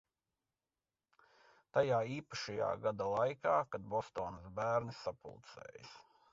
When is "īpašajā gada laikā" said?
2.15-3.55